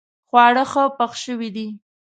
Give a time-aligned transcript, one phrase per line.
[0.29, 1.67] خواړه ښه پخ شوي دي